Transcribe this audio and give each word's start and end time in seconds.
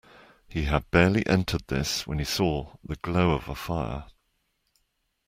He 0.49 0.63
had 0.63 0.89
barely 0.89 1.23
entered 1.27 1.65
this 1.67 2.07
when 2.07 2.17
he 2.17 2.25
saw 2.25 2.73
the 2.83 2.95
glow 2.95 3.33
of 3.33 3.47
a 3.47 3.53
fire. 3.53 4.05